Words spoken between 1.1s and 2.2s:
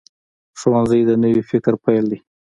نوي فکر پیل دی